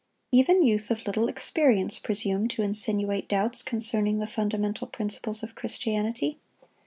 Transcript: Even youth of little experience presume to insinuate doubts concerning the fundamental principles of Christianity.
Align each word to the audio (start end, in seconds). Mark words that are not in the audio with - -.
Even 0.31 0.63
youth 0.63 0.89
of 0.89 1.05
little 1.05 1.27
experience 1.27 1.99
presume 1.99 2.47
to 2.47 2.63
insinuate 2.63 3.29
doubts 3.29 3.61
concerning 3.61 4.17
the 4.17 4.25
fundamental 4.25 4.87
principles 4.87 5.43
of 5.43 5.53
Christianity. 5.53 6.39